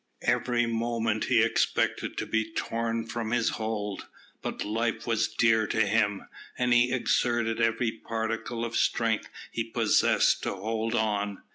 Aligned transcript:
Every 0.23 0.65
moment 0.65 1.25
he 1.25 1.43
expected 1.43 2.17
to 2.17 2.25
be 2.25 2.51
torn 2.55 3.05
from 3.05 3.29
his 3.29 3.49
hold; 3.49 4.07
but 4.41 4.65
life 4.65 5.05
was 5.05 5.27
dear 5.27 5.67
to 5.67 5.85
him, 5.85 6.27
and 6.57 6.73
he 6.73 6.91
exerted 6.91 7.61
every 7.61 7.91
particle 7.91 8.65
of 8.65 8.75
strength 8.75 9.29
he 9.51 9.63
possessed 9.63 10.41
to 10.41 10.55
hold 10.55 10.95
on. 10.95 11.43